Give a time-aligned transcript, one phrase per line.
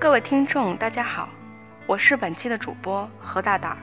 [0.00, 1.28] 各位听众，大家好，
[1.86, 3.76] 我是本期的主播何大大。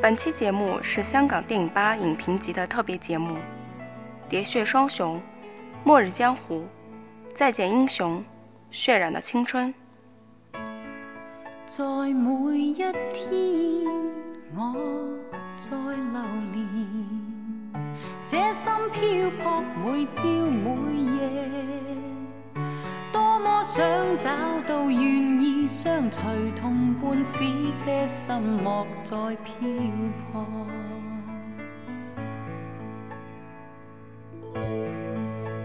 [0.00, 3.36] 本期节目是香港电影吧影评集的特别节目，
[4.32, 5.16] 《喋血双雄》
[5.82, 6.58] 《末日江湖》
[7.34, 8.18] 《再见英雄》
[8.70, 9.74] 《血染的青春》。
[11.66, 12.94] 在每一天，
[14.54, 14.72] 我
[15.56, 16.22] 在流
[16.52, 16.62] 连，
[18.24, 20.70] 这心漂泊，每朝每
[21.18, 21.63] 夜，
[23.74, 23.84] 想
[24.20, 24.30] 找
[24.68, 26.22] 到愿意相随
[26.54, 27.42] 同伴，使
[27.76, 29.68] 这心莫再漂
[30.30, 30.46] 泊。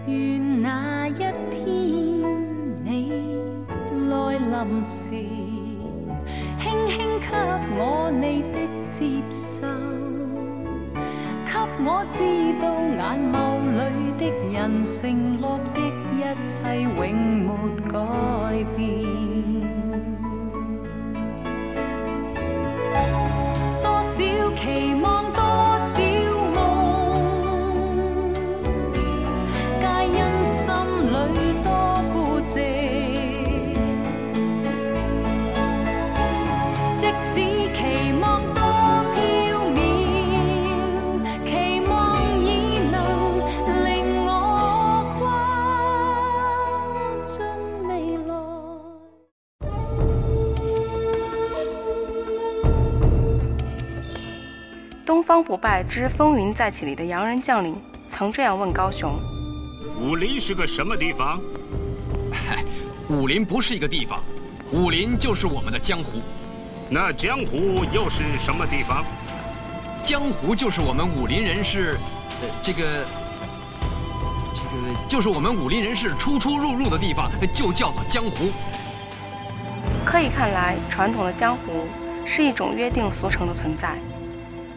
[0.08, 1.62] 愿那一天
[2.82, 3.12] 你
[4.10, 5.10] 来临时，
[6.58, 7.28] 轻轻给
[7.78, 8.58] 我你的
[8.92, 9.68] 接受，
[11.46, 11.52] 给
[11.84, 12.18] 我知
[12.60, 12.66] 道
[12.98, 13.00] 眼
[13.30, 13.38] 眸
[13.76, 13.78] 里
[14.18, 15.80] 的人承诺的
[16.30, 16.94] 一切永
[17.42, 17.52] 没
[17.88, 19.29] 改变。
[55.10, 57.76] 东方不败之风云再起里的洋人将领
[58.12, 59.18] 曾这样问高雄：
[60.00, 61.40] 武林是个什么地方？
[62.32, 62.62] 嗨，
[63.10, 64.20] 武林不是一个地方，
[64.70, 66.20] 武林就是我们的江湖，
[66.88, 69.04] 那江湖又是什么地方？
[70.04, 71.98] 江湖就是我们武林人士，
[72.40, 73.04] 呃，这个，
[74.54, 78.48] 这个就是我们武林人士出出入入的地方，就叫做江湖。
[80.04, 81.88] 可以看来，传统的江湖
[82.24, 83.98] 是一种约定俗成的存在，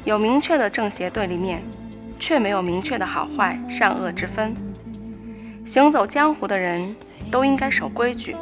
[0.06, 1.62] 有明确的正邪对立面，
[2.20, 4.54] 却没有明确的好坏善恶之分。
[5.66, 6.94] 行走江湖的人
[7.32, 8.36] 都应该守规矩，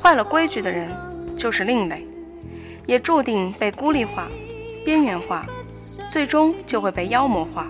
[0.00, 0.88] 坏了规矩的人
[1.36, 2.06] 就是另类，
[2.86, 4.28] 也注定被孤立化、
[4.84, 5.44] 边缘化，
[6.12, 7.68] 最终就会被妖魔化。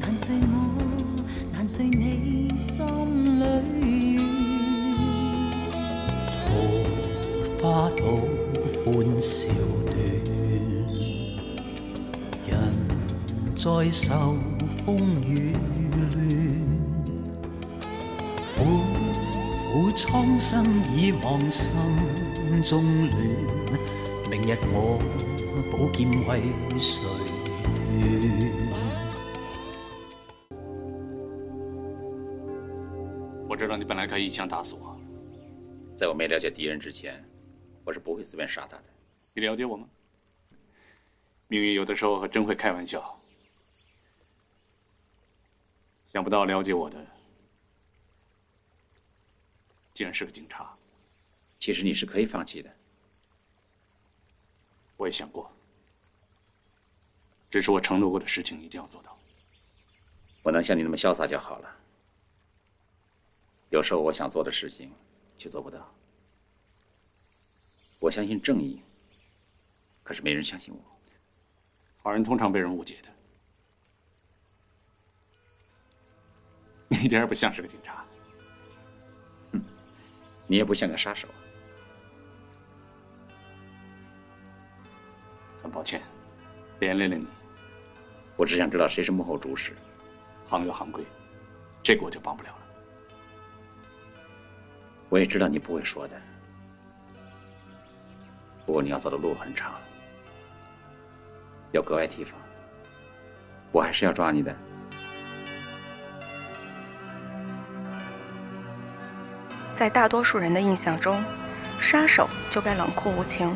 [0.00, 2.84] 难睡我，难睡你心
[3.38, 3.44] 里
[4.14, 4.24] 愿。
[7.60, 8.02] 桃花岛
[8.84, 9.48] 欢笑
[13.64, 14.34] 断，人在受
[14.84, 15.54] 风雨
[16.12, 16.18] 乱，
[18.52, 18.84] 苦
[19.72, 21.74] 苦苍生已忘心
[22.62, 23.16] 中乱，
[24.30, 24.98] 明日我
[25.72, 26.42] 宝剑为
[26.78, 27.02] 谁？
[33.48, 34.94] 我知道你本来可以一枪打死我，
[35.96, 37.24] 在我没了解敌人之前，
[37.82, 38.84] 我是不会随便杀他的。
[39.32, 39.86] 你了解我吗？
[41.48, 43.18] 命运有的时候还真会开玩笑。
[46.14, 47.04] 想不到了解我的，
[49.92, 50.72] 竟然是个警察。
[51.58, 52.72] 其实你是可以放弃的。
[54.96, 55.50] 我也想过，
[57.50, 59.18] 只是我承诺过的事情一定要做到。
[60.44, 61.76] 我能像你那么潇洒就好了。
[63.70, 64.92] 有时候我想做的事情，
[65.36, 65.92] 却做不到。
[67.98, 68.80] 我相信正义，
[70.04, 70.80] 可是没人相信我。
[72.04, 73.13] 好人通常被人误解的。
[77.04, 78.02] 一点也不像是个警察。
[79.52, 79.62] 哼
[80.46, 81.28] 你也不像个杀手。
[85.62, 86.00] 很抱歉，
[86.80, 87.26] 连累了你。
[88.36, 89.74] 我只想知道谁是幕后主使。
[90.48, 91.04] 行有行规，
[91.82, 92.62] 这个我就帮不了了。
[95.10, 96.18] 我也知道你不会说的，
[98.64, 99.74] 不过你要走的路很长，
[101.72, 102.34] 要格外提防。
[103.72, 104.56] 我还是要抓你的。
[109.76, 111.22] 在大多数人的印象中，
[111.80, 113.54] 杀手就该冷酷无情，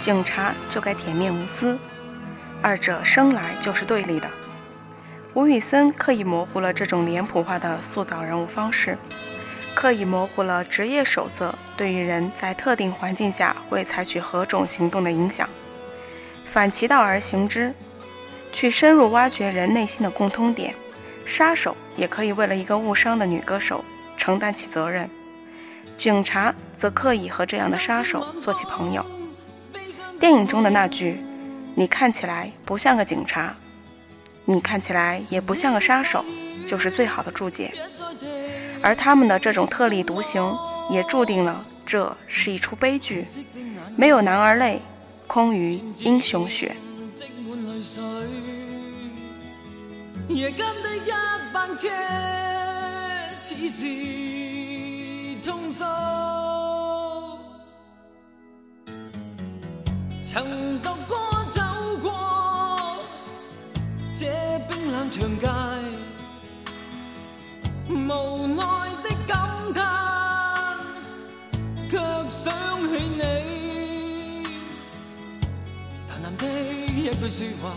[0.00, 1.78] 警察就该铁面无私，
[2.60, 4.28] 二者生来就是对立的。
[5.34, 8.98] 吴宇森刻意模糊了这种脸谱化的塑造人物方式，
[9.74, 15.48] 刻意模糊了职业守则对于人在特定环境下会采取何种行动的影响，
[16.52, 17.72] 反其道而行之，
[18.52, 20.74] 去深入挖掘人内心的共通点。
[21.24, 23.84] 杀手也可以为了一个误伤的女歌手
[24.16, 25.08] 承担起责任。
[25.98, 29.04] 警察则刻意和这样的杀手做起朋友。
[30.20, 31.20] 电影中的那句
[31.74, 33.52] “你看起来不像个警察，
[34.44, 36.24] 你看起来也不像个杀手”，
[36.68, 37.72] 就是最好的注解。
[38.80, 40.56] 而他们的这种特立独行，
[40.88, 43.24] 也注定了这是一出悲剧。
[43.96, 44.80] 没有男儿泪，
[45.26, 46.76] 空余英雄血。
[50.28, 51.10] 夜间的一
[51.52, 51.88] 班车，
[53.42, 53.86] 似是
[55.48, 55.86] 通宵。
[60.22, 61.16] 曾独过
[61.50, 61.62] 走
[62.02, 62.86] 过
[64.14, 64.26] 这
[64.68, 65.48] 冰冷长街，
[67.88, 68.62] 无奈
[69.02, 69.38] 的感
[69.72, 70.76] 叹，
[71.90, 71.96] 却
[72.28, 72.52] 想
[72.90, 74.44] 起你。
[76.06, 76.44] 淡淡的
[76.92, 77.72] 一句说话，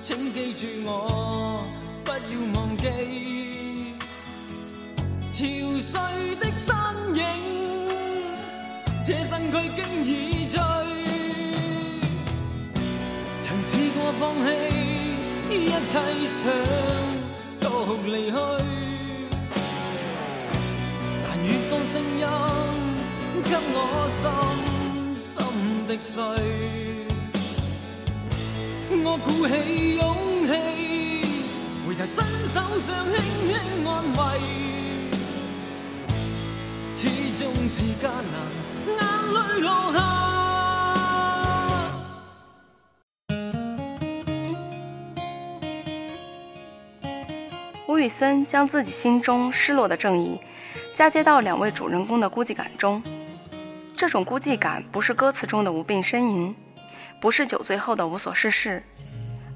[0.00, 1.64] 请记住我。
[2.04, 2.16] 不要
[2.54, 2.84] 忘记
[5.36, 5.44] 潮
[5.78, 6.00] 水
[6.40, 6.74] 的身
[7.14, 7.20] 影，
[9.04, 10.58] 这身躯经已醉。
[13.42, 14.48] 曾试过放弃
[15.50, 16.40] 一切，想
[17.60, 17.64] 独
[18.06, 18.34] 离去，
[21.22, 22.24] 但远方声音
[23.44, 23.76] 给我
[24.08, 24.24] 深
[25.20, 25.34] 深
[25.86, 26.14] 的碎。
[29.04, 29.52] 我鼓起
[29.98, 30.02] 勇
[30.46, 30.50] 气。
[31.86, 33.14] 回头伸手上轻
[33.46, 33.52] 轻
[33.86, 34.18] 安慰，
[36.98, 37.06] 始
[37.38, 38.24] 终是艰难，
[38.86, 38.96] 眼
[39.34, 40.00] 泪落下。
[47.86, 50.40] 吴宇森将自己心中失落的正义
[50.94, 53.02] 嫁接到两位主人公的孤寂感中，
[53.92, 56.56] 这种孤寂感不是歌词中的无病呻吟，
[57.20, 58.82] 不是酒醉后的无所事事。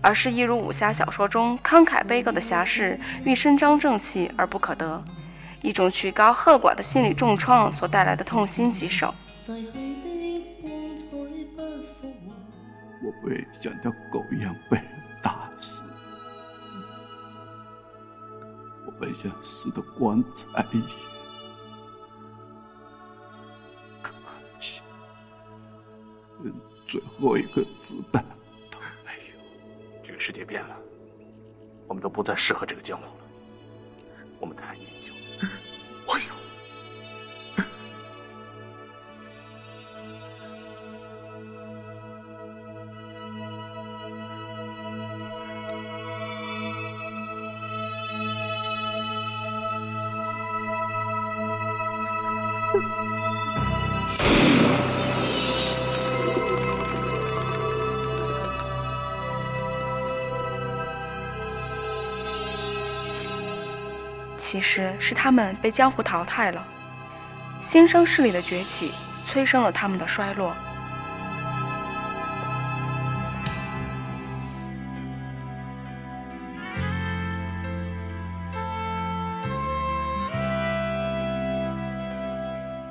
[0.03, 5.03] 而是一如武侠小说中慷慨悲歌的侠士欲伸张正气而不可得，
[5.63, 9.15] 一种曲高和寡的心理重创所带来的痛心疾首。
[13.03, 14.87] 我会像条狗一样被人
[15.23, 15.83] 打死，
[18.87, 20.89] 我会像死的棺材一样，
[24.03, 24.13] 可
[24.61, 24.83] 惜，
[26.87, 28.25] 最后一个子弹
[28.71, 29.37] 都没有。
[30.05, 30.21] 这个。
[30.21, 30.77] 世界变了，
[31.89, 33.11] 我们都不再适合这个江湖了。
[34.39, 34.70] 我们太
[64.51, 66.61] 其实是他们被江湖淘汰了，
[67.63, 68.93] 新生势力的崛起
[69.25, 70.53] 催生了他们的衰落。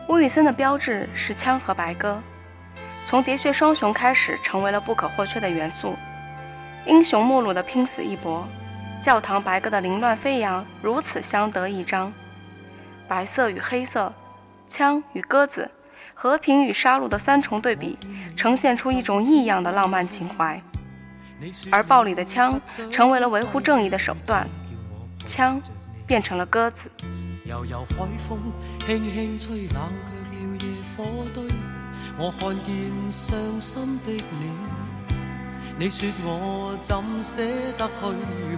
[0.07, 2.21] 吴宇森的标志是枪和白鸽，
[3.05, 5.93] 从喋血双雄开始，成为了不可或缺的元素。
[6.85, 8.47] 英雄末路的拼死一搏。
[9.03, 12.11] 教堂白鸽的凌乱飞扬，如此相得益彰。
[13.07, 14.13] 白色与黑色，
[14.67, 15.69] 枪与鸽子，
[16.13, 17.97] 和平与杀戮的三重对比，
[18.35, 20.61] 呈现出一种异样的浪漫情怀。
[21.71, 22.59] 而暴力的枪
[22.91, 24.45] 成为了维护正义的手段，
[25.25, 25.61] 枪
[26.05, 26.91] 变成了鸽子。
[27.45, 28.37] 悠悠海风
[28.79, 31.43] 轻轻吹，冷却了夜火堆。
[32.17, 34.78] 我看见伤心的你。
[35.81, 36.93] 你说我怎
[37.23, 37.41] 舍
[37.77, 37.91] 得去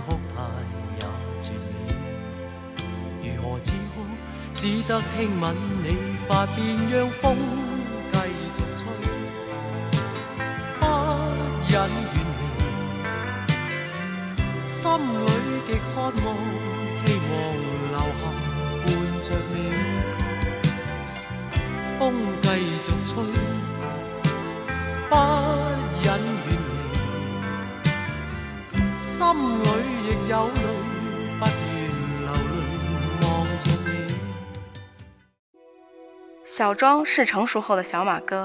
[0.07, 0.41] 哭，太
[0.97, 1.01] 也
[1.39, 1.93] 绝美。
[3.21, 4.01] 如何止哭？
[4.55, 6.57] 只得轻吻你发边，
[6.89, 7.37] 让风
[8.11, 8.17] 继
[8.55, 8.79] 续吹。
[10.79, 10.83] 不
[11.69, 12.41] 忍远离，
[14.65, 15.29] 心里
[15.67, 16.25] 极渴望，
[17.05, 17.31] 希望
[17.91, 18.21] 留下
[18.81, 18.85] 伴
[19.21, 19.55] 着你。
[21.99, 22.01] 风
[22.41, 22.45] 继
[22.81, 23.13] 续吹，
[25.07, 25.13] 不
[29.33, 29.65] 心里
[30.03, 30.53] 亦有泪，
[31.39, 31.51] 不愿
[32.19, 32.53] 流泪
[33.21, 34.13] 望着你。
[36.45, 38.43] 小庄是成熟后的小马哥，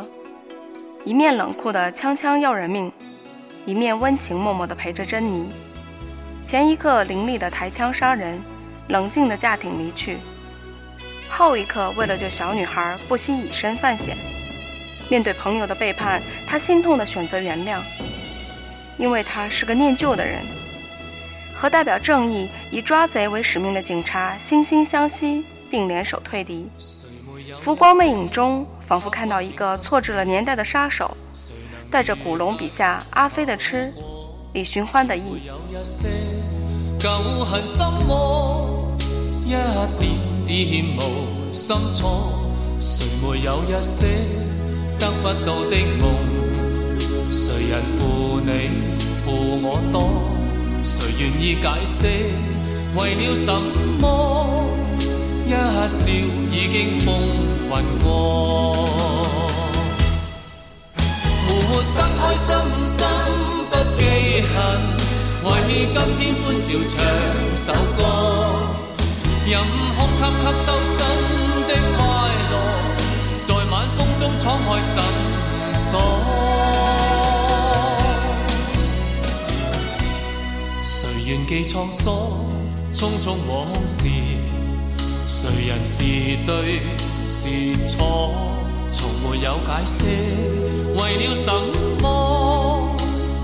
[1.04, 2.92] 一面冷酷的枪枪要人命，
[3.64, 5.50] 一面温情脉脉的陪着珍妮。
[6.46, 8.40] 前一刻凌厉的抬枪杀人，
[8.86, 10.14] 冷静的驾艇离去；
[11.28, 14.16] 后一刻为了救小女孩，不惜以身犯险。
[15.10, 17.80] 面对朋友的背叛，他心痛的选择原谅，
[18.96, 20.38] 因为他是个念旧的人。
[21.58, 26.68] 和代表正义、以抓贼为使命的警察惺惺相惜，并联手退敌。
[27.62, 31.16] 浮光魅影中，仿佛看到一个错置了年代的杀手，
[31.90, 33.92] 带着古龙笔下阿飞的痴、
[34.52, 35.40] 李寻欢的意。
[42.78, 44.06] 谁没有一些
[44.98, 46.14] 得不到的梦？
[47.30, 48.50] 谁人负你
[49.00, 49.32] 负
[49.62, 50.35] 我多？
[50.86, 52.06] 谁愿意解释
[52.94, 53.52] 为了什
[54.00, 54.06] 么？
[55.44, 57.06] 一笑已经风
[57.64, 57.72] 云
[58.04, 58.72] 过，
[61.42, 61.50] 活
[61.92, 62.46] 得开心
[62.86, 62.98] 心
[63.68, 64.00] 不记
[64.46, 64.54] 恨，
[65.42, 65.46] 为
[65.92, 66.94] 今天欢笑唱
[67.56, 67.66] 首
[67.96, 68.00] 歌，
[69.44, 69.50] 任
[69.96, 70.98] 空襟吸收新
[71.66, 71.98] 的快
[72.50, 72.54] 乐，
[73.42, 74.94] 在晚风中敞开心
[75.74, 76.35] 锁。
[85.66, 86.04] 人是
[86.46, 86.80] 对
[87.26, 88.34] 是错？
[88.88, 90.06] 从没有解释，
[90.94, 91.50] 为了什
[92.00, 92.96] 么？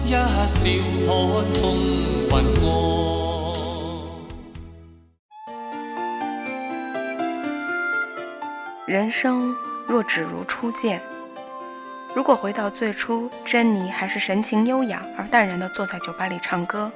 [0.06, 0.70] 一笑
[1.06, 1.60] 看风
[2.30, 2.62] 云过。
[8.86, 9.54] 人生
[9.86, 11.02] 若只如初见，
[12.14, 16.90] 如果回到最初，珍妮还是神情优雅而淡然地坐在酒吧里唱歌，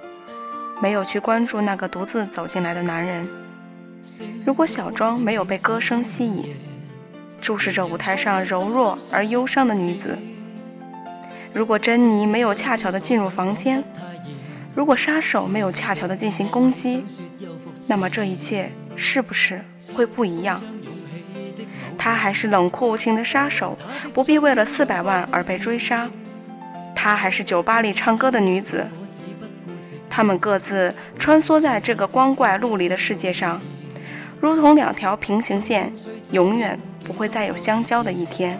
[0.81, 3.29] 没有去关注那个独自走进来的男人。
[4.45, 6.55] 如果小庄没有被歌声吸引，
[7.41, 10.11] 注视着舞台上柔弱而忧伤的女子；
[11.53, 13.83] 如果珍妮没有恰巧的进入房间，
[14.75, 17.03] 如果杀手没有恰巧的进行攻击，
[17.89, 19.65] 那么这一切是不是
[19.95, 20.57] 会不一样？
[21.99, 23.77] 他还是冷酷无情的杀手，
[24.13, 26.09] 不必为了四百万而被追杀；
[26.95, 28.87] 他还是酒吧里唱歌的女子，
[30.17, 33.61] 他们各自穿梭在这个光怪陆离的世界上。
[34.41, 35.93] 如同两条平行线，
[36.33, 38.59] 永远不会再有相交的一天。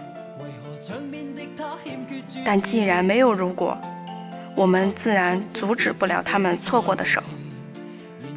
[2.45, 3.75] 但既然没有如果，
[4.55, 7.19] 我们自然阻止不了他们错过的手，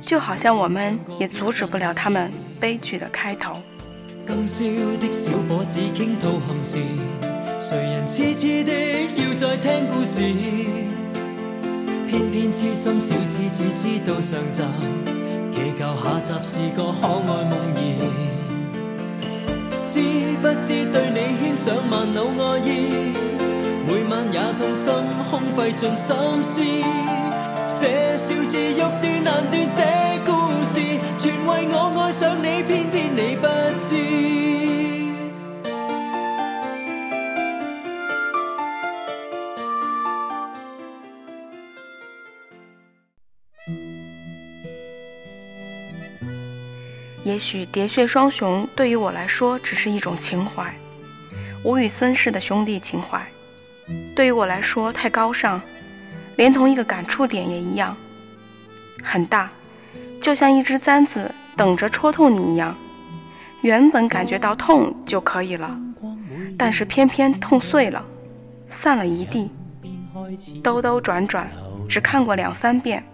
[0.00, 3.53] 就好像我们也阻止不了他们悲剧的开头。
[4.27, 4.65] 今宵
[4.99, 6.79] 的小伙子倾吐憾事，
[7.59, 8.73] 谁人痴痴的
[9.23, 10.23] 要再听故事？
[12.11, 14.64] 偏偏痴心小子只知道上集。
[15.52, 18.02] 祈求下集是个可爱梦儿，
[19.87, 20.00] 知
[20.43, 23.14] 不知对你牵上万缕爱意，
[23.87, 24.93] 每晚也痛心
[25.31, 26.61] 空费尽心思。
[27.76, 29.79] 这笑字欲断难断，这
[30.26, 30.33] 故
[30.64, 30.81] 事
[31.17, 33.47] 全为我爱上你，偏偏你不
[33.79, 34.50] 知。
[47.31, 50.75] 也许喋血双雄对于我来说只是一种情怀，
[51.63, 53.25] 吴宇森式的兄弟情怀，
[54.17, 55.61] 对于我来说太高尚，
[56.35, 57.97] 连同一个感触点也一样，
[59.05, 59.49] 很大，
[60.21, 62.77] 就像一只簪子等着戳痛你一样。
[63.63, 65.79] 原本感觉到痛就可以了，
[66.59, 68.05] 但是偏偏痛碎了，
[68.73, 69.53] 散了一地，
[70.65, 71.49] 兜兜转转，
[71.89, 73.05] 只看过两三遍。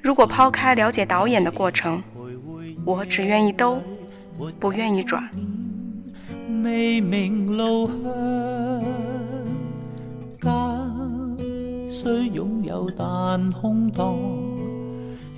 [0.00, 2.02] 如果抛开了解导演的过程。
[2.84, 3.78] 我只愿意兜，
[4.58, 5.22] 不愿意转。
[6.64, 8.82] 未明路向，
[10.40, 10.90] 家
[11.88, 14.16] 虽拥有但空荡，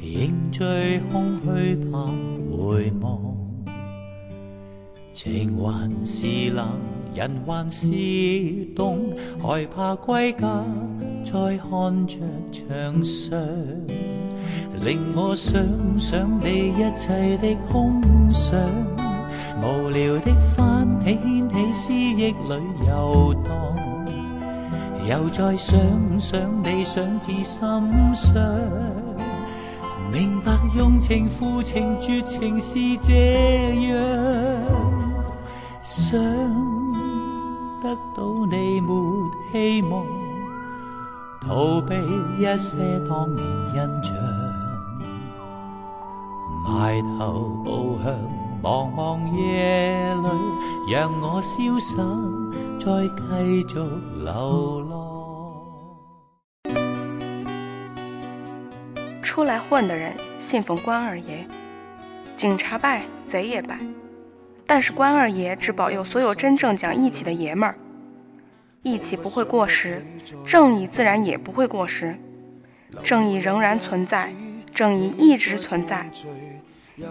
[0.00, 2.06] 仍最空虚怕
[2.50, 3.20] 回望。
[5.12, 6.66] 情还是冷，
[7.14, 7.90] 人还是
[8.74, 10.64] 冻，害怕归家，
[11.24, 12.18] 再看着
[12.50, 13.38] 墙上。
[14.80, 15.62] 令我想
[15.98, 18.58] 想你一切的空想，
[19.62, 22.34] 无聊的翻起掀起思忆里
[22.88, 23.52] 游荡，
[25.06, 25.78] 又再想
[26.18, 28.42] 想你想至心伤，
[30.10, 33.12] 明白用情负情绝情是这
[33.88, 33.98] 样，
[35.84, 36.18] 想
[37.80, 40.04] 得到你没希望，
[41.40, 41.94] 逃避
[42.38, 42.76] 一些
[43.08, 44.31] 当年印象。
[46.72, 48.14] 埋头步向
[48.62, 50.26] 茫茫夜里，
[50.90, 51.98] 让我消失，
[52.78, 53.78] 再继续
[54.24, 55.12] 流浪。
[59.22, 61.46] 出来混的人信奉关二爷，
[62.38, 63.78] 警察败，贼也败，
[64.66, 67.76] 但是关二爷只保佑所有真正讲义气的爷们儿。
[68.82, 70.02] 义气不会过时，
[70.46, 72.16] 正义自然也不会过时，
[73.04, 74.32] 正义仍然存在，
[74.74, 76.10] 正义一直存在。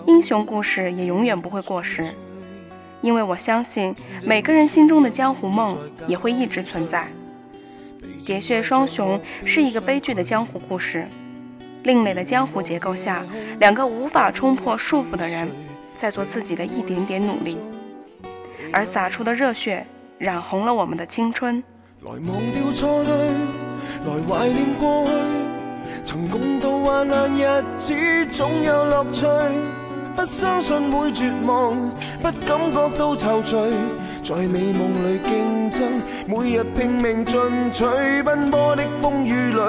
[0.08, 2.06] 英雄故事也永远不会过时，
[3.02, 3.96] 因为我相信
[4.26, 7.08] 每个人心中的江湖梦也会一直存在。
[8.20, 11.08] 喋血双雄是一个悲剧的江湖故事，
[11.84, 13.24] 另类的江湖结构下，
[13.60, 15.50] 两个无法冲破束缚的人，
[16.00, 17.58] 在做自己的一点点努力。
[18.72, 19.86] 而洒出的热血
[20.18, 21.64] 染红了我们的青春。
[22.02, 23.14] 来忘掉错对，
[24.06, 25.12] 来怀念过去，
[26.04, 29.26] 曾共度患难日子，总有乐趣。
[30.16, 31.74] 不相信会绝望，
[32.22, 33.70] 不感觉到踌躇，
[34.24, 37.40] 在美梦里竞争，每日拼命进
[37.72, 37.86] 取，
[38.24, 39.62] 奔波的风雨里，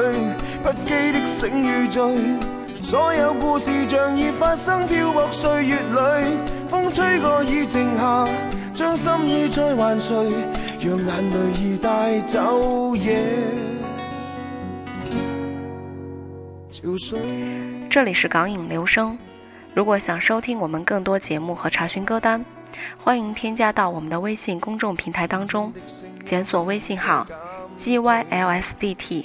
[0.63, 2.03] 不羁的醒与醉，
[2.81, 6.37] 所有故事像已发生，漂泊岁月里，
[6.69, 8.29] 风吹过已静下，
[8.75, 10.15] 将心意再还谁，
[10.81, 13.19] 让眼泪已带走夜
[16.71, 17.17] 憔悴。
[17.89, 19.17] 这里是港影留声。
[19.75, 22.45] 如果想收听我们更多节目和查询歌单，
[23.03, 25.73] 欢迎添加到我们的微信公众平台当中，
[26.27, 27.27] 检索微信号
[27.79, 29.25] gylsdt，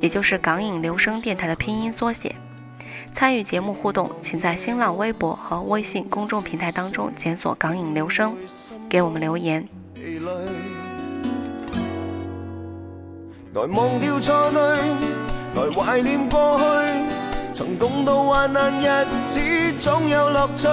[0.00, 2.34] 也就是港影留声电台的拼音缩写。
[3.14, 8.36] 参与节目互动，请在新浪微博和微信公众平台当中检索“港影留声”，
[8.90, 9.66] 给我们留言。
[13.54, 17.27] 来忘掉错，来怀念过去。
[17.58, 19.40] 曾共渡患难日子，
[19.80, 20.68] 总有乐趣。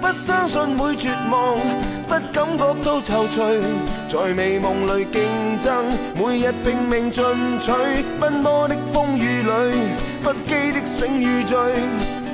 [0.00, 1.58] 不相信会绝望，
[2.06, 3.60] 不感觉到踌躇，
[4.06, 7.24] 在美梦里竞争，每日拼命进
[7.58, 7.72] 取。
[8.20, 9.74] 奔波的风雨里，
[10.22, 11.58] 不羁的醒与醉，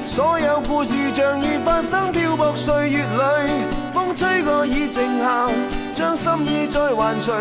[0.05, 3.51] 所有故事像已发生，漂泊岁月里，
[3.95, 5.49] 风吹过已静下，
[5.95, 7.33] 将心意再还谁？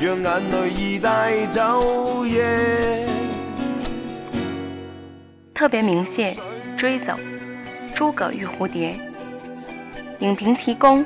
[0.00, 3.06] 让眼泪已带走夜。
[5.54, 6.34] 特别鸣谢
[6.76, 7.14] 追走
[7.94, 8.98] 诸葛玉蝴蝶。
[10.20, 11.04] 影评提供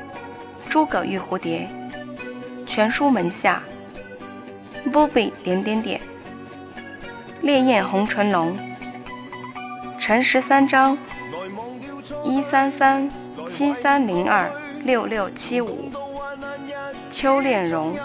[0.69, 1.69] 诸葛玉蝴蝶。
[2.67, 3.63] 全书门下
[4.93, 6.01] Bobby 点点点。
[7.43, 8.57] 烈焰红唇龙。
[9.99, 10.97] 陈十三章。
[12.25, 13.11] 一三三
[13.49, 14.49] 七三零二
[14.85, 15.91] 六六七五。
[17.11, 17.97] 邱炼荣。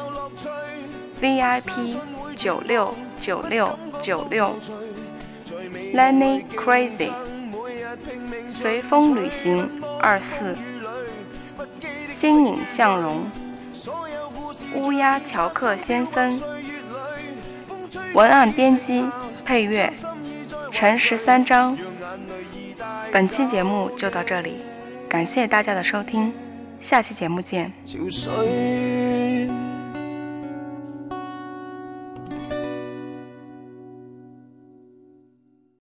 [1.21, 1.97] VIP
[2.35, 3.67] 九六九六
[4.01, 4.55] 九六。
[5.93, 7.11] Lenny Crazy，
[8.53, 10.55] 随风旅行二四，
[12.17, 13.29] 金影向荣，
[14.75, 16.41] 乌鸦乔克先生，
[18.13, 19.03] 文案编辑
[19.43, 19.91] 配乐
[20.71, 21.77] 陈十三章。
[23.11, 24.57] 本期节目就到这里，
[25.09, 26.33] 感谢大家的收听，
[26.81, 27.71] 下期节目见。